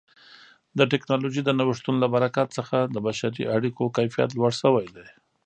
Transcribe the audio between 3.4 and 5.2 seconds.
اړیکو کیفیت لوړ شوی دی.